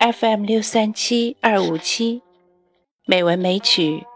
[0.00, 2.22] FM 六三七二五七，
[3.04, 4.06] 美文美曲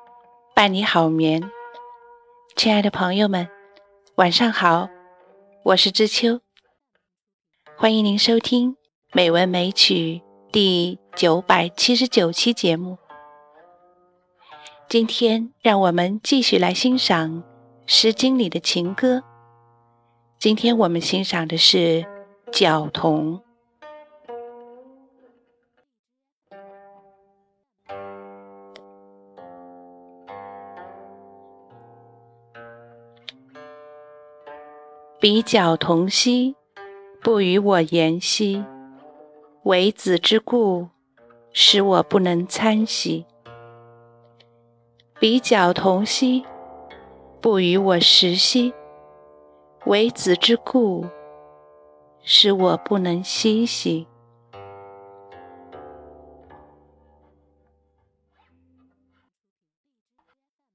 [0.54, 1.42] 伴你好眠。
[2.54, 3.48] 亲爱的朋友们，
[4.14, 4.88] 晚上好，
[5.64, 6.40] 我是知秋，
[7.76, 8.74] 欢迎您收听
[9.12, 10.20] 《美文美曲》
[10.52, 12.96] 第九百七十九期节目。
[14.88, 17.42] 今天，让我们继续来欣赏
[17.86, 19.24] 《诗经》里的情歌。
[20.38, 21.78] 今天我们欣赏的是
[22.52, 23.38] 《角童》。
[35.22, 36.56] 比角同兮，
[37.22, 38.64] 不与我言兮。
[39.62, 40.88] 为子之故，
[41.52, 43.24] 使我不能参兮。
[45.20, 46.44] 比角同兮，
[47.40, 48.74] 不与我食兮。
[49.86, 51.06] 为子之故，
[52.24, 54.08] 使我不能嬉兮。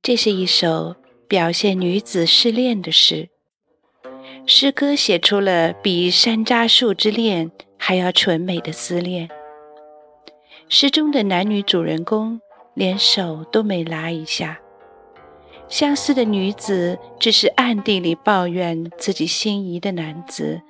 [0.01, 0.95] 这是一首
[1.27, 3.29] 表现女子失恋的诗。
[4.49, 9.29] 诗歌写出了比山楂树之恋还要纯美的思恋。
[10.69, 12.39] 诗中的男女主人公
[12.73, 14.57] 连手都没拉一下，
[15.67, 20.61] 相思的女子只是暗地里抱怨自己心仪的男子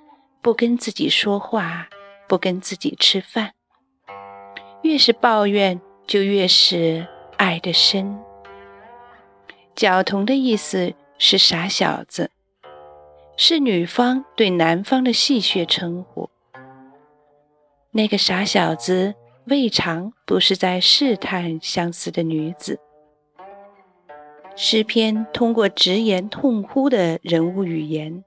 [0.42, 1.88] 不跟自己说话，
[2.28, 3.52] 不跟自己吃饭。
[4.82, 7.06] 越是抱怨，就越是
[7.38, 8.18] 爱得深。
[9.76, 12.32] 角童的意思是傻小子。
[13.40, 16.28] 是女方对男方的戏谑称呼。
[17.92, 19.14] 那个傻小子
[19.46, 22.80] 未尝不是在试探相思的女子。
[24.56, 28.24] 诗篇通过直言痛呼的人物语言，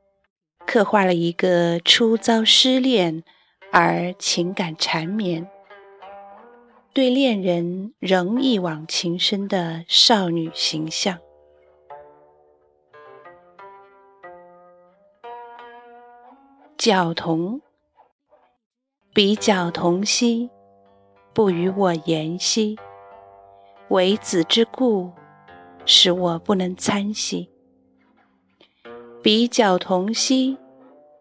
[0.65, 3.25] 刻画了一个初遭失恋
[3.73, 5.49] 而情感缠绵、
[6.93, 11.19] 对恋人仍一往情深的少女形象。
[16.81, 17.61] 角童，
[19.13, 20.49] 比角童兮，
[21.35, 22.79] 不与我言兮。
[23.91, 25.13] 为子之故，
[25.85, 27.51] 使我不能参兮。
[29.23, 30.57] 比角童兮，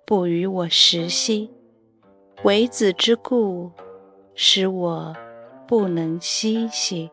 [0.06, 1.52] 不与我食兮。
[2.44, 3.70] 为子之故，
[4.36, 5.14] 使我
[5.68, 7.12] 不能嬉兮。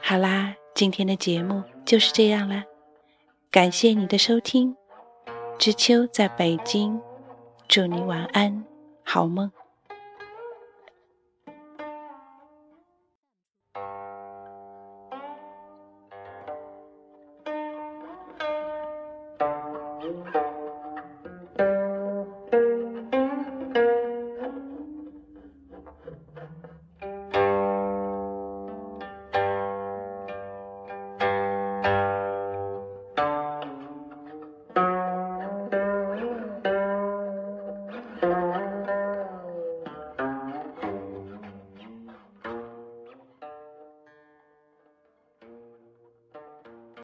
[0.00, 2.64] 好啦，今天的节目就是这样啦。
[3.54, 4.74] 感谢你的收听，
[5.60, 7.00] 知秋在北京，
[7.68, 8.64] 祝你晚安，
[9.04, 9.48] 好梦。